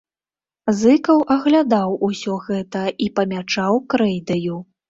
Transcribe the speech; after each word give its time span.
Зыкаў 0.79 1.19
аглядаў 1.35 1.93
усё 2.09 2.33
гэта 2.47 2.83
і 3.07 3.13
памячаў 3.21 3.73
крэйдаю. 3.97 4.57